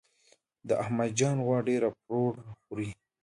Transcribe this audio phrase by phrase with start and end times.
[0.67, 2.89] د احمد جان غوا ډیره پروړه خوري.